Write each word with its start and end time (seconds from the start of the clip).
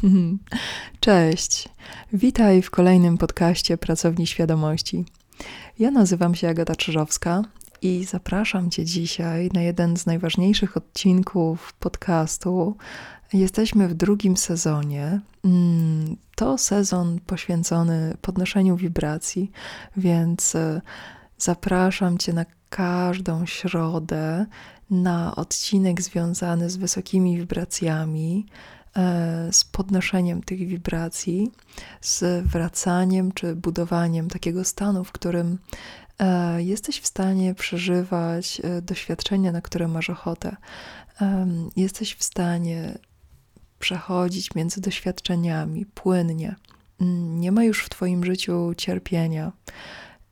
Cześć. 1.00 1.68
Witaj 2.12 2.62
w 2.62 2.70
kolejnym 2.70 3.18
podcaście 3.18 3.78
Pracowni 3.78 4.26
Świadomości. 4.26 5.04
Ja 5.78 5.90
nazywam 5.90 6.34
się 6.34 6.48
Agata 6.48 6.76
Czyżowska 6.76 7.42
i 7.82 8.04
zapraszam 8.04 8.70
Cię 8.70 8.84
dzisiaj 8.84 9.50
na 9.54 9.62
jeden 9.62 9.96
z 9.96 10.06
najważniejszych 10.06 10.76
odcinków 10.76 11.72
podcastu. 11.72 12.76
Jesteśmy 13.32 13.88
w 13.88 13.94
drugim 13.94 14.36
sezonie. 14.36 15.20
Mm, 15.44 16.16
to 16.36 16.58
sezon 16.58 17.20
poświęcony 17.26 18.16
podnoszeniu 18.20 18.76
wibracji, 18.76 19.50
więc 19.96 20.54
e, 20.54 20.80
zapraszam 21.38 22.18
Cię 22.18 22.32
na 22.32 22.44
każdą 22.70 23.46
środę 23.46 24.46
na 24.90 25.36
odcinek 25.36 26.02
związany 26.02 26.70
z 26.70 26.76
wysokimi 26.76 27.36
wibracjami, 27.36 28.46
z 29.52 29.64
podnoszeniem 29.64 30.42
tych 30.42 30.58
wibracji, 30.68 31.50
z 32.00 32.46
wracaniem 32.46 33.32
czy 33.32 33.56
budowaniem 33.56 34.28
takiego 34.28 34.64
stanu, 34.64 35.04
w 35.04 35.12
którym 35.12 35.58
e, 36.18 36.62
jesteś 36.62 37.00
w 37.00 37.06
stanie 37.06 37.54
przeżywać 37.54 38.60
e, 38.64 38.82
doświadczenia, 38.82 39.52
na 39.52 39.60
które 39.60 39.88
masz 39.88 40.10
ochotę. 40.10 40.56
Jesteś 41.76 42.14
w 42.14 42.22
stanie 42.22 42.98
przechodzić 43.78 44.54
między 44.54 44.80
doświadczeniami 44.80 45.86
płynnie. 45.86 46.56
Mm, 47.00 47.40
nie 47.40 47.52
ma 47.52 47.64
już 47.64 47.84
w 47.84 47.88
Twoim 47.88 48.24
życiu 48.24 48.74
cierpienia. 48.76 49.52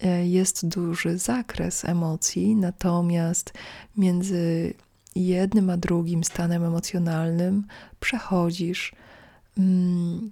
E, 0.01 0.27
jest 0.27 0.69
duży 0.69 1.19
zakres 1.19 1.85
emocji, 1.85 2.57
natomiast 2.57 3.53
między 3.97 4.75
jednym 5.27 5.71
a 5.71 5.77
drugim 5.77 6.25
stanem 6.25 6.65
emocjonalnym 6.65 7.67
przechodzisz, 8.01 8.93
mm, 9.59 10.31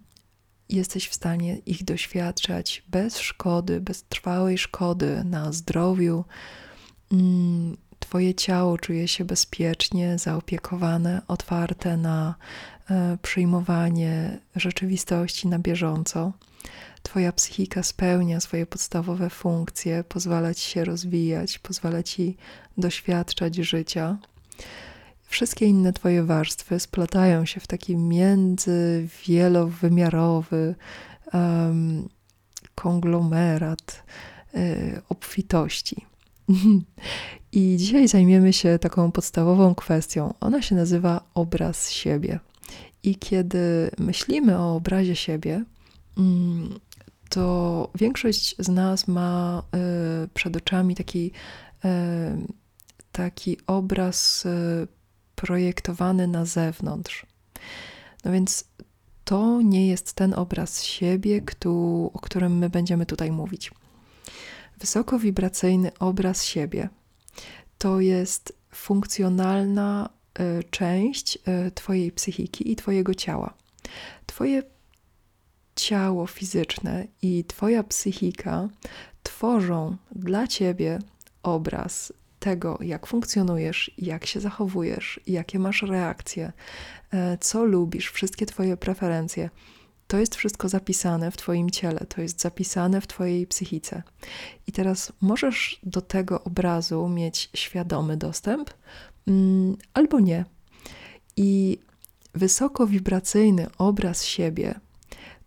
jesteś 0.68 1.08
w 1.08 1.14
stanie 1.14 1.56
ich 1.56 1.84
doświadczać 1.84 2.82
bez 2.88 3.18
szkody, 3.18 3.80
bez 3.80 4.04
trwałej 4.04 4.58
szkody 4.58 5.24
na 5.24 5.52
zdrowiu. 5.52 6.24
Mm, 7.12 7.76
twoje 7.98 8.34
ciało 8.34 8.78
czuje 8.78 9.08
się 9.08 9.24
bezpiecznie, 9.24 10.18
zaopiekowane, 10.18 11.22
otwarte 11.28 11.96
na 11.96 12.34
e, 12.90 13.18
przyjmowanie 13.22 14.38
rzeczywistości 14.56 15.48
na 15.48 15.58
bieżąco. 15.58 16.32
Twoja 17.02 17.32
psychika 17.32 17.82
spełnia 17.82 18.40
swoje 18.40 18.66
podstawowe 18.66 19.30
funkcje, 19.30 20.04
pozwala 20.04 20.54
ci 20.54 20.70
się 20.70 20.84
rozwijać, 20.84 21.58
pozwala 21.58 22.02
ci 22.02 22.36
doświadczać 22.78 23.56
życia. 23.56 24.18
Wszystkie 25.26 25.66
inne 25.66 25.92
Twoje 25.92 26.22
warstwy 26.22 26.80
splatają 26.80 27.44
się 27.44 27.60
w 27.60 27.66
taki 27.66 27.96
międzywielowymiarowy 27.96 30.74
um, 31.32 32.08
konglomerat 32.74 34.02
y, 34.54 35.02
obfitości. 35.08 36.06
I 37.52 37.76
dzisiaj 37.76 38.08
zajmiemy 38.08 38.52
się 38.52 38.78
taką 38.78 39.12
podstawową 39.12 39.74
kwestią. 39.74 40.34
Ona 40.40 40.62
się 40.62 40.74
nazywa 40.74 41.20
obraz 41.34 41.90
siebie. 41.90 42.40
I 43.02 43.16
kiedy 43.16 43.90
myślimy 43.98 44.58
o 44.58 44.76
obrazie 44.76 45.16
siebie, 45.16 45.64
mm, 46.18 46.78
to 47.28 47.90
większość 47.94 48.56
z 48.58 48.68
nas 48.68 49.08
ma 49.08 49.62
y, 50.24 50.28
przed 50.28 50.56
oczami 50.56 50.94
taki, 50.94 51.32
taki 53.12 53.58
obraz 53.66 54.46
y, 54.46 54.86
projektowany 55.36 56.26
na 56.26 56.44
zewnątrz. 56.44 57.26
No 58.24 58.32
więc 58.32 58.64
to 59.24 59.62
nie 59.62 59.88
jest 59.88 60.12
ten 60.12 60.34
obraz 60.34 60.82
siebie, 60.82 61.42
o 62.12 62.18
którym 62.22 62.58
my 62.58 62.70
będziemy 62.70 63.06
tutaj 63.06 63.32
mówić. 63.32 63.70
Wysokowibracyjny 64.78 65.90
obraz 65.98 66.44
siebie 66.44 66.88
to 67.78 68.00
jest 68.00 68.58
funkcjonalna 68.74 70.10
część 70.70 71.38
Twojej 71.74 72.12
psychiki 72.12 72.72
i 72.72 72.76
Twojego 72.76 73.14
ciała. 73.14 73.54
Twoje 74.26 74.62
ciało 75.76 76.26
fizyczne 76.26 77.06
i 77.22 77.44
Twoja 77.44 77.82
psychika 77.82 78.68
tworzą 79.22 79.96
dla 80.12 80.46
Ciebie 80.46 80.98
obraz 81.42 82.12
tego, 82.38 82.78
jak 82.80 83.06
funkcjonujesz, 83.06 83.90
jak 83.98 84.26
się 84.26 84.40
zachowujesz, 84.40 85.20
jakie 85.26 85.58
masz 85.58 85.82
reakcje, 85.82 86.52
e, 87.12 87.38
co 87.40 87.64
lubisz, 87.64 88.10
wszystkie 88.10 88.46
Twoje 88.46 88.76
preferencje. 88.76 89.50
To 90.06 90.18
jest 90.18 90.34
wszystko 90.34 90.68
zapisane 90.68 91.30
w 91.30 91.36
Twoim 91.36 91.70
ciele, 91.70 92.00
to 92.08 92.20
jest 92.20 92.40
zapisane 92.40 93.00
w 93.00 93.06
Twojej 93.06 93.46
psychice. 93.46 94.02
I 94.66 94.72
teraz 94.72 95.12
możesz 95.20 95.80
do 95.82 96.00
tego 96.00 96.44
obrazu 96.44 97.08
mieć 97.08 97.50
świadomy 97.54 98.16
dostęp 98.16 98.70
mm, 99.26 99.76
albo 99.94 100.20
nie. 100.20 100.44
I 101.36 101.78
wysokowibracyjny 102.34 103.66
obraz 103.78 104.24
siebie 104.24 104.80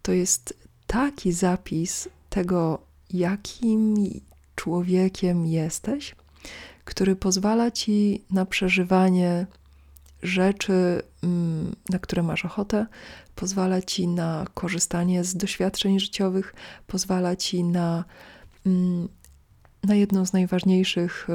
to 0.02 0.12
jest 0.12 0.54
taki 0.88 1.32
zapis 1.32 2.10
tego, 2.30 2.82
jakim 3.10 3.96
człowiekiem 4.56 5.46
jesteś, 5.46 6.16
który 6.90 7.16
pozwala 7.16 7.72
ci 7.72 8.24
na 8.32 8.46
przeżywanie 8.46 9.48
rzeczy, 10.24 11.02
mm, 11.24 11.76
na 11.90 12.00
które 12.00 12.24
masz 12.24 12.46
ochotę, 12.46 12.86
pozwala 13.36 13.82
ci 13.82 14.08
na 14.08 14.46
korzystanie 14.54 15.24
z 15.24 15.38
doświadczeń 15.38 16.00
życiowych, 16.00 16.54
pozwala 16.88 17.36
ci 17.36 17.64
na, 17.64 18.04
mm, 18.66 19.08
na 19.84 19.96
jedną 19.96 20.26
z 20.26 20.34
najważniejszych 20.34 21.28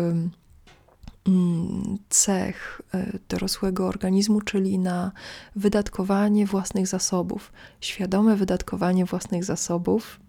Mm, 1.28 1.98
cech 2.08 2.82
e, 2.94 3.18
dorosłego 3.28 3.88
organizmu, 3.88 4.40
czyli 4.40 4.78
na 4.78 5.12
wydatkowanie 5.56 6.46
własnych 6.46 6.86
zasobów, 6.86 7.52
świadome 7.80 8.36
wydatkowanie 8.36 9.04
własnych 9.04 9.44
zasobów, 9.44 10.20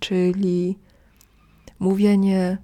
czyli 0.00 0.78
mówienie, 1.78 2.58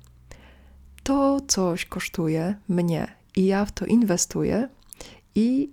to 1.02 1.40
coś 1.48 1.84
kosztuje 1.84 2.54
mnie 2.68 3.06
i 3.36 3.46
ja 3.46 3.64
w 3.64 3.72
to 3.72 3.86
inwestuję, 3.86 4.68
i 5.34 5.70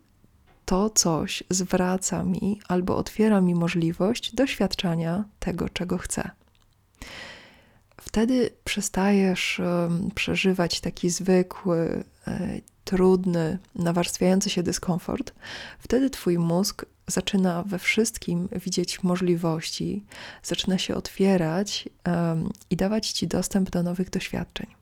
to 0.65 0.89
coś 0.89 1.43
zwraca 1.49 2.23
mi 2.23 2.59
albo 2.67 2.97
otwiera 2.97 3.41
mi 3.41 3.55
możliwość 3.55 4.35
doświadczania 4.35 5.23
tego, 5.39 5.69
czego 5.69 5.97
chcę 5.97 6.31
wtedy 8.01 8.49
przestajesz 8.63 9.61
przeżywać 10.15 10.81
taki 10.81 11.09
zwykły, 11.09 12.03
e, 12.27 12.61
trudny, 12.83 13.57
nawarstwiający 13.75 14.49
się 14.49 14.63
dyskomfort. 14.63 15.33
Wtedy 15.79 16.09
twój 16.09 16.37
mózg 16.37 16.85
zaczyna 17.07 17.63
we 17.63 17.79
wszystkim 17.79 18.49
widzieć 18.65 19.03
możliwości, 19.03 20.03
zaczyna 20.43 20.77
się 20.77 20.95
otwierać 20.95 21.89
i 22.69 22.75
dawać 22.75 23.11
ci 23.11 23.27
dostęp 23.27 23.69
do 23.69 23.83
nowych 23.83 24.09
doświadczeń. 24.09 24.78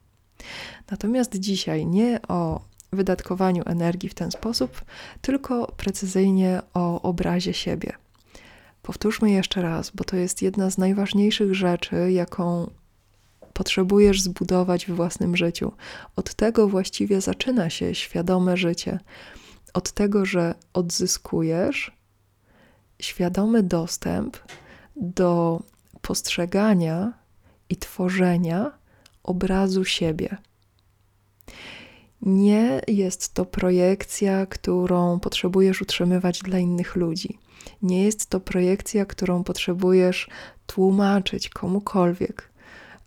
Natomiast 0.92 1.36
dzisiaj 1.36 1.86
nie 1.86 2.20
o 2.28 2.62
wydatkowaniu 2.94 3.64
energii 3.66 4.09
w 4.09 4.14
ten 4.14 4.31
sposób, 4.31 4.81
tylko 5.22 5.72
precyzyjnie 5.78 6.62
o 6.74 7.02
obrazie 7.02 7.53
siebie. 7.53 7.94
Powtórzmy 8.81 9.31
jeszcze 9.31 9.62
raz, 9.62 9.92
bo 9.96 10.03
to 10.03 10.16
jest 10.16 10.42
jedna 10.42 10.70
z 10.70 10.78
najważniejszych 10.78 11.56
rzeczy, 11.56 12.12
jaką 12.12 12.70
potrzebujesz 13.53 14.22
zbudować 14.22 14.86
w 14.86 14.96
własnym 14.96 15.38
życiu. 15.38 15.72
Od 16.16 16.34
tego 16.34 16.68
właściwie 16.68 17.22
zaczyna 17.22 17.70
się 17.70 17.96
świadome 17.96 18.58
życie. 18.58 19.00
Od 19.74 19.92
tego, 19.92 20.26
że 20.26 20.56
odzyskujesz 20.74 21.92
świadomy 23.02 23.64
dostęp 23.64 24.38
do 24.96 25.61
postrzegania 26.02 27.14
i 27.70 27.78
tworzenia 27.78 28.72
obrazu 29.28 29.85
siebie. 29.85 30.38
Nie 32.22 32.82
jest 32.88 33.34
to 33.34 33.46
projekcja, 33.46 34.46
którą 34.46 35.20
potrzebujesz 35.20 35.82
utrzymywać 35.82 36.40
dla 36.40 36.59
innych 36.59 36.96
ludzi. 36.96 37.38
Nie 37.82 38.03
jest 38.03 38.29
to 38.29 38.40
projekcja, 38.40 39.06
którą 39.06 39.44
potrzebujesz 39.44 40.29
tłumaczyć 40.66 41.50
komukolwiek. 41.50 42.50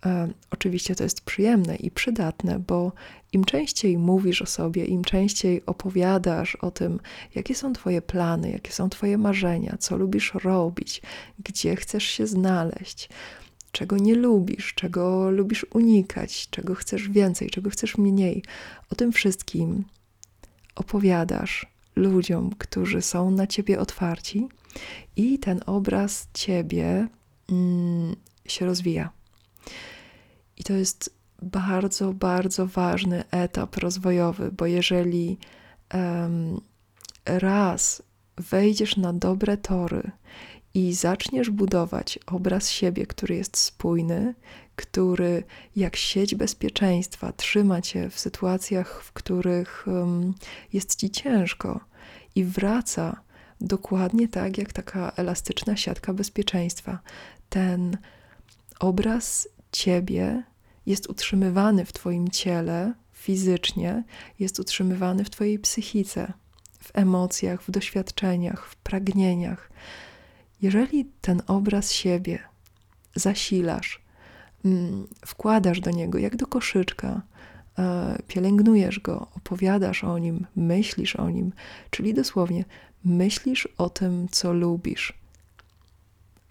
E, 0.06 0.28
oczywiście 0.50 0.94
to 0.94 1.04
jest 1.04 1.20
przyjemne 1.20 1.76
i 1.76 1.90
przydatne, 1.90 2.58
bo 2.58 2.92
im 3.32 3.44
częściej 3.44 3.98
mówisz 3.98 4.42
o 4.42 4.46
sobie, 4.46 4.84
im 4.84 5.04
częściej 5.04 5.66
opowiadasz 5.66 6.56
o 6.56 6.70
tym, 6.70 7.00
jakie 7.34 7.54
są 7.54 7.72
Twoje 7.72 8.02
plany, 8.02 8.50
jakie 8.50 8.72
są 8.72 8.90
Twoje 8.90 9.18
marzenia, 9.18 9.76
co 9.78 9.96
lubisz 9.96 10.34
robić, 10.34 11.02
gdzie 11.38 11.76
chcesz 11.76 12.04
się 12.04 12.26
znaleźć, 12.26 13.08
czego 13.72 13.96
nie 13.96 14.14
lubisz, 14.14 14.74
czego 14.74 15.30
lubisz 15.30 15.66
unikać, 15.74 16.48
czego 16.50 16.74
chcesz 16.74 17.08
więcej, 17.08 17.50
czego 17.50 17.70
chcesz 17.70 17.98
mniej, 17.98 18.42
o 18.90 18.94
tym 18.94 19.12
wszystkim 19.12 19.84
opowiadasz 20.74 21.66
ludziom, 21.96 22.50
którzy 22.58 23.02
są 23.02 23.30
na 23.30 23.46
Ciebie 23.46 23.80
otwarci 23.80 24.48
i 25.16 25.38
ten 25.38 25.60
obraz 25.66 26.28
ciebie 26.34 27.08
mm, 27.50 28.16
się 28.46 28.66
rozwija. 28.66 29.10
I 30.56 30.64
to 30.64 30.72
jest 30.72 31.14
bardzo, 31.42 32.12
bardzo 32.12 32.66
ważny 32.66 33.24
etap 33.30 33.76
rozwojowy, 33.76 34.50
bo 34.52 34.66
jeżeli 34.66 35.38
um, 35.94 36.60
raz 37.24 38.02
wejdziesz 38.36 38.96
na 38.96 39.12
dobre 39.12 39.56
tory 39.56 40.10
i 40.74 40.94
zaczniesz 40.94 41.50
budować 41.50 42.18
obraz 42.26 42.70
siebie, 42.70 43.06
który 43.06 43.36
jest 43.36 43.56
spójny, 43.56 44.34
który 44.76 45.42
jak 45.76 45.96
sieć 45.96 46.34
bezpieczeństwa 46.34 47.32
trzyma 47.32 47.82
cię 47.82 48.10
w 48.10 48.18
sytuacjach, 48.18 49.02
w 49.04 49.12
których 49.12 49.84
um, 49.86 50.34
jest 50.72 50.96
ci 50.96 51.10
ciężko 51.10 51.80
i 52.34 52.44
wraca 52.44 53.20
dokładnie 53.60 54.28
tak, 54.28 54.58
jak 54.58 54.72
taka 54.72 55.12
elastyczna 55.16 55.76
siatka 55.76 56.12
bezpieczeństwa. 56.12 56.98
Ten 57.48 57.96
obraz 58.80 59.48
ciebie 59.72 60.42
jest 60.86 61.10
utrzymywany 61.10 61.84
w 61.84 61.92
Twoim 61.92 62.28
ciele 62.28 62.94
fizycznie, 63.12 64.04
jest 64.38 64.60
utrzymywany 64.60 65.24
w 65.24 65.30
Twojej 65.30 65.58
psychice, 65.58 66.32
w 66.80 66.90
emocjach, 66.92 67.62
w 67.62 67.70
doświadczeniach, 67.70 68.66
w 68.66 68.76
pragnieniach. 68.76 69.70
Jeżeli 70.62 71.04
ten 71.20 71.42
obraz 71.46 71.92
siebie 71.92 72.38
zasilasz, 73.14 74.00
mm, 74.64 75.06
wkładasz 75.26 75.80
do 75.80 75.90
niego 75.90 76.18
jak 76.18 76.36
do 76.36 76.46
koszyczka, 76.46 77.22
e, 77.78 78.18
pielęgnujesz 78.28 79.00
go, 79.00 79.26
opowiadasz 79.36 80.04
o 80.04 80.18
nim, 80.18 80.46
myślisz 80.56 81.16
o 81.16 81.30
nim, 81.30 81.52
czyli 81.90 82.14
dosłownie 82.14 82.64
myślisz 83.04 83.68
o 83.78 83.90
tym, 83.90 84.28
co 84.30 84.52
lubisz, 84.52 85.12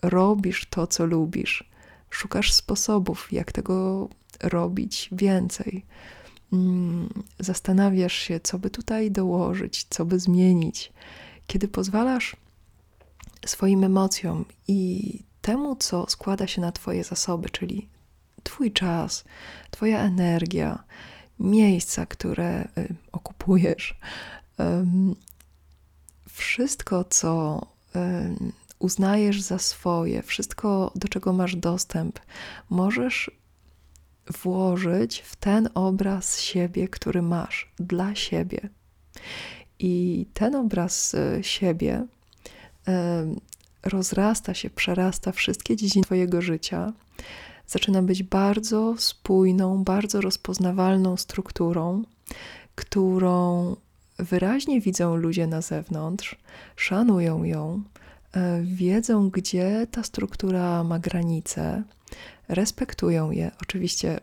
robisz 0.02 0.66
to, 0.70 0.88
co 0.88 1.06
lubisz, 1.06 1.70
szukasz 2.10 2.54
sposobów, 2.54 3.28
jak 3.32 3.52
tego 3.52 4.10
robić 4.44 5.10
więcej. 5.12 5.86
Mm, 6.54 7.10
zastanawiasz 7.40 8.14
się, 8.14 8.40
co 8.40 8.60
by 8.60 8.70
tutaj 8.70 9.12
dołożyć, 9.12 9.86
co 9.90 10.06
by 10.06 10.20
zmienić. 10.20 10.94
Kiedy 11.48 11.68
pozwalasz 11.68 12.36
swoim 13.46 13.84
emocjom 13.84 14.46
i 14.68 15.24
temu, 15.42 15.76
co 15.76 16.10
składa 16.10 16.48
się 16.48 16.62
na 16.62 16.72
Twoje 16.72 17.04
zasoby, 17.04 17.50
czyli 17.50 17.90
Twój 18.44 18.72
czas, 18.72 19.24
Twoja 19.72 20.00
energia, 20.00 20.84
miejsca, 21.40 22.06
które 22.06 22.68
y, 22.78 22.96
okupujesz, 23.12 24.00
wszystko, 26.30 27.04
co 27.04 27.62
uznajesz 28.80 29.42
za 29.42 29.60
swoje, 29.60 30.24
wszystko, 30.24 30.92
do 30.96 31.08
czego 31.08 31.34
masz 31.34 31.56
dostęp, 31.56 32.20
możesz 32.70 33.32
włożyć 34.44 35.20
w 35.20 35.36
ten 35.36 35.70
obraz 35.74 36.40
siebie, 36.40 36.88
który 36.88 37.22
masz 37.22 37.72
dla 37.80 38.16
siebie. 38.16 38.70
I 39.80 40.26
ten 40.34 40.56
obraz 40.56 41.16
e, 41.16 41.44
siebie 41.44 42.06
rozrasta 43.84 44.54
się, 44.54 44.70
przerasta 44.70 45.32
wszystkie 45.32 45.76
dziedziny 45.76 46.04
Twojego 46.04 46.42
życia, 46.42 46.94
zaczyna 47.68 48.02
być 48.02 48.24
bardzo 48.24 48.96
spójną, 48.98 49.84
bardzo 49.84 50.22
rozpoznawalną 50.22 51.18
strukturą, 51.18 52.04
którą 52.76 53.76
wyraźnie 54.20 54.82
widzą 54.82 55.16
ludzie 55.16 55.48
na 55.48 55.62
zewnątrz, 55.62 56.36
szanują 56.76 57.44
ją, 57.44 57.84
e, 58.34 58.62
wiedzą, 58.64 59.30
gdzie 59.30 59.88
ta 59.92 60.04
struktura 60.04 60.84
ma 60.84 61.00
granice, 61.00 61.84
respektują 62.48 63.32
je. 63.32 63.52
Oczywiście 63.62 64.20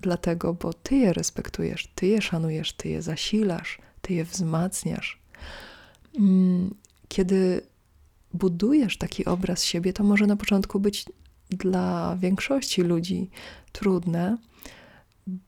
dlatego, 0.00 0.54
bo 0.54 0.72
ty 0.72 0.96
je 0.96 1.12
respektujesz, 1.12 1.86
ty 1.94 2.06
je 2.06 2.22
szanujesz, 2.22 2.72
ty 2.72 2.88
je 2.88 3.02
zasilasz, 3.02 3.78
ty 4.02 4.14
je 4.14 4.24
wzmacniasz. 4.24 5.20
Mm, 6.18 6.74
kiedy 7.08 7.62
budujesz 8.34 8.98
taki 8.98 9.24
obraz 9.24 9.64
siebie, 9.64 9.92
to 9.92 10.04
może 10.04 10.26
na 10.26 10.36
początku 10.36 10.80
być 10.80 11.04
dla 11.50 12.16
większości 12.16 12.82
ludzi 12.82 13.30
trudne, 13.72 14.36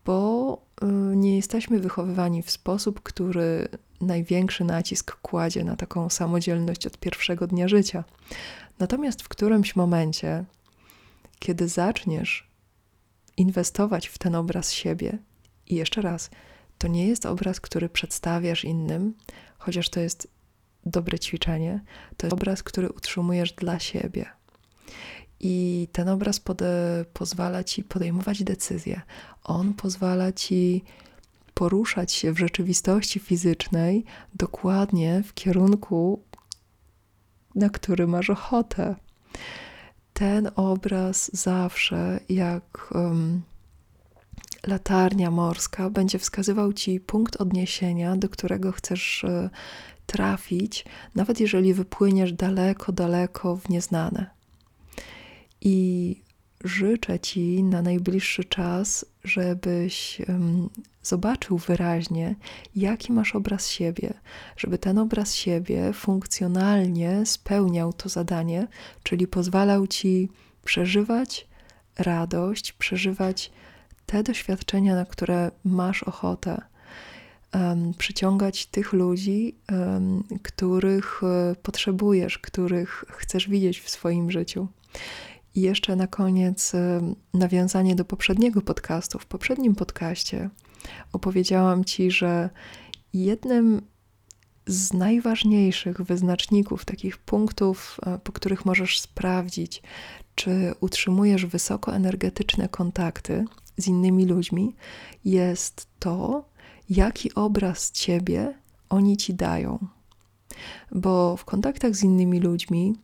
bo 0.05 0.62
y, 0.82 1.17
nie 1.17 1.37
jesteśmy 1.37 1.81
wychowywani 1.81 2.43
w 2.43 2.50
sposób, 2.50 3.00
który 3.00 3.69
największy 4.00 4.64
nacisk 4.64 5.17
kładzie 5.20 5.64
na 5.64 5.76
taką 5.76 6.11
samodzielność 6.11 6.87
od 6.87 6.99
pierwszego 6.99 7.46
dnia 7.46 7.69
życia. 7.69 8.05
Natomiast 8.79 9.23
w 9.23 9.29
którymś 9.29 9.76
momencie, 9.76 10.44
kiedy 11.38 11.69
zaczniesz 11.69 12.50
inwestować 13.37 14.06
w 14.06 14.19
ten 14.19 14.34
obraz 14.34 14.73
siebie, 14.73 15.19
i 15.67 15.75
jeszcze 15.75 16.02
raz, 16.02 16.31
to 16.79 16.88
nie 16.88 17.08
jest 17.08 17.26
obraz, 17.26 17.61
który 17.61 17.88
przedstawiasz 17.88 18.64
innym, 18.64 19.14
chociaż 19.58 19.88
to 19.88 20.00
jest 20.00 20.29
dobre 20.87 21.19
ćwiczenie, 21.19 21.81
to 22.17 22.26
jest 22.26 22.34
obraz, 22.34 22.62
który 22.62 22.90
utrzymujesz 22.90 23.52
dla 23.52 23.79
siebie. 23.79 24.26
I 25.40 25.88
ten 25.93 26.08
obraz 26.08 26.40
pode, 26.40 27.05
pozwala 27.12 27.64
ci 27.64 27.84
podejmować 27.84 28.44
decyzje. 28.44 29.00
On 29.44 29.75
pozwala 29.75 30.32
ci 30.32 30.84
poruszać 31.55 32.12
się 32.12 32.32
w 32.32 32.38
rzeczywistości 32.38 33.20
fizycznej 33.20 34.05
dokładnie 34.34 35.23
w 35.26 35.34
kierunku, 35.34 36.23
na 37.55 37.70
który 37.70 38.06
masz 38.06 38.31
ochotę. 38.31 38.96
Ten 40.12 40.50
obraz 40.56 41.31
zawsze, 41.32 42.20
jak 42.29 42.88
um, 42.94 43.43
latarnia 44.67 45.31
morska, 45.31 45.90
będzie 45.90 46.19
wskazywał 46.19 46.73
ci 46.73 47.00
punkt 47.00 47.37
odniesienia, 47.37 48.17
do 48.17 48.29
którego 48.29 48.73
chcesz 48.73 49.25
uh, 49.25 49.50
trafić, 50.12 50.84
nawet 51.14 51.40
jeżeli 51.40 51.74
wypłyniesz 51.74 52.32
daleko, 52.32 52.92
daleko 52.92 53.56
w 53.56 53.68
nieznane. 53.68 54.30
I 55.60 56.16
życzę 56.64 57.20
Ci 57.20 57.62
na 57.62 57.82
najbliższy 57.82 58.44
czas, 58.44 59.04
żebyś 59.24 60.22
um, 60.28 60.68
zobaczył 61.02 61.58
wyraźnie, 61.58 62.34
jaki 62.76 63.12
masz 63.12 63.34
obraz 63.34 63.68
siebie, 63.68 64.14
żeby 64.56 64.78
ten 64.78 64.98
obraz 64.98 65.34
siebie 65.34 65.92
funkcjonalnie 65.92 67.26
spełniał 67.26 67.92
to 67.92 68.08
zadanie, 68.08 68.66
czyli 69.02 69.26
pozwalał 69.26 69.86
Ci 69.86 70.28
przeżywać 70.64 71.46
radość, 71.98 72.72
przeżywać 72.72 73.52
te 74.06 74.22
doświadczenia, 74.22 74.94
na 74.94 75.04
które 75.04 75.50
masz 75.64 76.02
ochotę. 76.02 76.71
Um, 77.54 77.94
przyciągać 77.94 78.66
tych 78.66 78.92
ludzi, 78.92 79.56
um, 79.72 80.24
których 80.42 81.20
e, 81.22 81.56
potrzebujesz, 81.62 82.38
których 82.38 83.04
chcesz 83.08 83.48
widzieć 83.48 83.80
w 83.80 83.90
swoim 83.90 84.30
życiu. 84.30 84.68
I 85.54 85.60
jeszcze 85.60 85.96
na 85.96 86.06
koniec 86.06 86.72
nawiązanie 87.34 87.94
do 87.94 88.04
poprzedniego 88.04 88.62
podcastu. 88.62 89.18
W 89.18 89.26
poprzednim 89.26 89.74
podcaście 89.74 90.50
opowiedziałam 91.12 91.84
Ci, 91.84 92.10
że 92.10 92.50
jednym 93.12 93.82
z 94.66 94.92
najważniejszych 94.92 96.02
wyznaczników, 96.02 96.84
takich 96.84 97.18
punktów, 97.18 98.00
e, 98.06 98.18
po 98.18 98.32
których 98.32 98.64
możesz 98.64 99.00
sprawdzić, 99.00 99.82
czy 100.34 100.74
utrzymujesz 100.80 101.46
wysokoenergetyczne 101.46 102.68
kontakty 102.68 103.44
z 103.76 103.86
innymi 103.86 104.26
ludźmi, 104.26 104.74
jest 105.24 105.86
to, 105.98 106.44
jaki 106.94 107.34
obraz 107.34 107.91
ciebie 107.91 108.55
oni 108.89 109.17
ci 109.17 109.34
dają. 109.34 109.87
Bo 110.93 111.37
w 111.37 111.44
kontaktach 111.44 111.96
z 111.96 112.03
innymi 112.03 112.41
ludźmi 112.41 112.96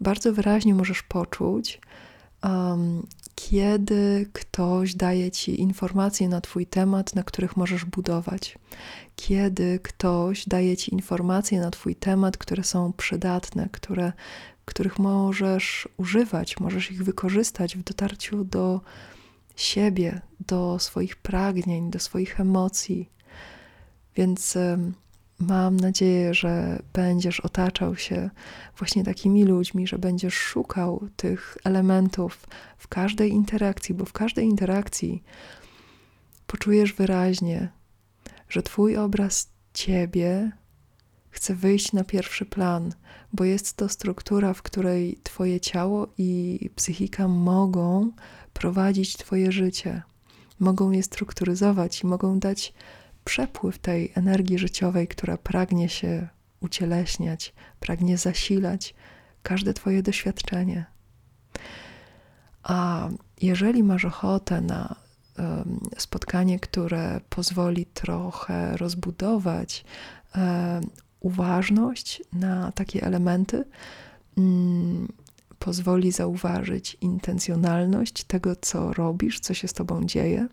bardzo 0.00 0.32
wyraźnie 0.32 0.74
możesz 0.74 1.02
poczuć, 1.02 1.80
um, 2.44 3.06
kiedy 3.34 4.30
ktoś 4.32 4.94
daje 4.94 5.30
ci 5.30 5.60
informacje 5.60 6.28
na 6.28 6.40
Twój 6.40 6.66
temat, 6.66 7.14
na 7.14 7.22
których 7.22 7.56
możesz 7.56 7.84
budować, 7.84 8.58
kiedy 9.16 9.80
ktoś 9.82 10.46
daje 10.46 10.76
ci 10.76 10.92
informacje 10.92 11.60
na 11.60 11.70
Twój 11.70 11.96
temat, 11.96 12.36
które 12.36 12.64
są 12.64 12.92
przydatne, 12.92 13.68
które, 13.72 14.12
których 14.64 14.98
możesz 14.98 15.88
używać, 15.96 16.60
możesz 16.60 16.90
ich 16.90 17.04
wykorzystać 17.04 17.76
w 17.76 17.82
dotarciu 17.82 18.44
do 18.44 18.80
siebie, 19.56 20.20
do 20.40 20.78
swoich 20.78 21.16
pragnień, 21.16 21.90
do 21.90 21.98
swoich 21.98 22.40
emocji. 22.40 23.15
Więc 24.16 24.58
Mam 25.38 25.76
nadzieję, 25.76 26.34
że 26.34 26.82
będziesz 26.92 27.40
otaczał 27.40 27.96
się 27.96 28.30
właśnie 28.78 29.04
takimi 29.04 29.44
ludźmi, 29.44 29.86
że 29.86 29.98
będziesz 29.98 30.34
szukał 30.34 31.08
tych 31.16 31.58
elementów 31.64 32.46
w 32.78 32.88
każdej 32.88 33.30
interakcji, 33.30 33.94
bo 33.94 34.04
w 34.04 34.12
każdej 34.12 34.46
interakcji 34.46 35.22
poczujesz 36.46 36.92
wyraźnie, 36.92 37.68
że 38.48 38.62
Twój 38.62 38.96
obraz 38.96 39.48
Ciebie 39.74 40.52
chce 41.30 41.54
wyjść 41.54 41.92
na 41.92 42.04
pierwszy 42.04 42.46
plan, 42.46 42.94
bo 43.32 43.44
jest 43.44 43.76
to 43.76 43.88
struktura, 43.88 44.54
w 44.54 44.62
której 44.62 45.18
Twoje 45.22 45.60
ciało 45.60 46.08
i 46.18 46.60
psychika 46.76 47.28
mogą 47.28 48.10
prowadzić 48.52 49.16
Twoje 49.16 49.52
życie, 49.52 50.02
mogą 50.58 50.90
je 50.90 51.02
strukturyzować 51.02 52.02
i 52.02 52.06
mogą 52.06 52.38
dać 52.38 52.72
przepływ 53.26 53.78
tej 53.78 54.12
energii 54.14 54.58
życiowej, 54.58 55.08
która 55.08 55.36
pragnie 55.36 55.88
się 55.88 56.28
ucieleśniać, 56.60 57.54
pragnie 57.80 58.18
zasilać 58.18 58.94
każde 59.42 59.74
Twoje 59.74 60.02
doświadczenie. 60.02 60.84
A 62.62 63.08
jeżeli 63.42 63.82
masz 63.82 64.04
ochotę 64.04 64.60
na 64.60 64.96
um, 65.38 65.80
spotkanie, 65.98 66.60
które 66.60 67.20
pozwoli 67.28 67.86
trochę 67.86 68.76
rozbudować 68.76 69.84
um, 70.36 70.44
uważność 71.20 72.22
na 72.32 72.72
takie 72.72 73.02
elementy, 73.02 73.64
um, 74.36 75.08
pozwoli 75.58 76.12
zauważyć 76.12 76.96
intencjonalność 77.00 78.24
tego, 78.24 78.56
co 78.56 78.92
robisz, 78.92 79.40
co 79.40 79.54
się 79.54 79.68
z 79.68 79.72
Tobą 79.72 80.04
dzieje, 80.04 80.48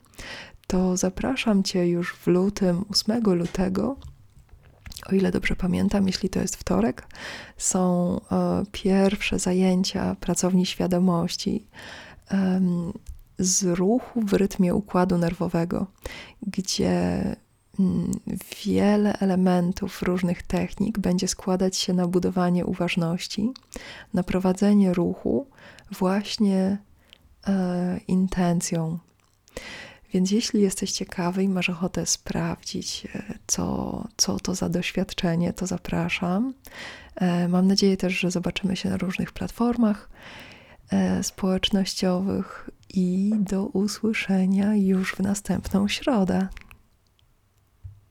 to 0.67 0.97
zapraszam 0.97 1.63
Cię 1.63 1.87
już 1.87 2.15
w 2.15 2.27
lutym, 2.27 2.85
8 2.89 3.23
lutego, 3.23 3.97
o 5.11 5.15
ile 5.15 5.31
dobrze 5.31 5.55
pamiętam, 5.55 6.07
jeśli 6.07 6.29
to 6.29 6.39
jest 6.39 6.55
wtorek, 6.55 7.07
są 7.57 8.19
e, 8.31 8.63
pierwsze 8.71 9.39
zajęcia 9.39 10.15
pracowni 10.19 10.65
świadomości 10.65 11.67
z 13.39 13.63
ruchu 13.63 14.21
w 14.21 14.33
rytmie 14.33 14.75
układu 14.75 15.17
nerwowego, 15.17 15.87
gdzie 16.47 17.21
mm, 17.79 18.11
wiele 18.65 19.19
elementów 19.19 20.01
różnych 20.01 20.43
technik 20.43 20.99
będzie 20.99 21.27
składać 21.27 21.77
się 21.77 21.93
na 21.93 22.07
budowanie 22.07 22.65
uważności, 22.65 23.51
na 24.13 24.23
prowadzenie 24.23 24.93
ruchu 24.93 25.47
właśnie 25.91 26.77
e, 27.47 27.99
intencją. 28.07 28.99
Więc 30.13 30.31
jeśli 30.31 30.61
jesteś 30.61 30.91
ciekawy 30.91 31.43
i 31.43 31.49
masz 31.49 31.69
ochotę 31.69 32.05
sprawdzić, 32.05 33.07
e, 33.15 33.23
co, 33.47 34.07
co 34.17 34.39
to 34.39 34.55
za 34.55 34.69
doświadczenie, 34.69 35.53
to 35.53 35.67
zapraszam. 35.67 36.53
E, 37.15 37.47
mam 37.47 37.67
nadzieję 37.67 37.97
też, 37.97 38.19
że 38.19 38.31
zobaczymy 38.31 38.75
się 38.75 38.89
na 38.89 38.97
różnych 38.97 39.31
platformach 39.31 40.09
e, 40.89 41.23
społecznościowych 41.23 42.69
i 42.89 43.31
do 43.39 43.65
usłyszenia 43.65 44.75
już 44.75 45.15
w 45.15 45.19
następną 45.19 45.87
środę. 45.87 46.47